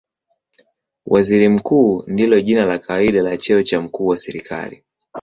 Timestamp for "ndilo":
2.07-2.41